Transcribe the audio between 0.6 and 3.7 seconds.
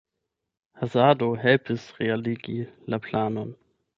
Hazardo helpis realigi la planon.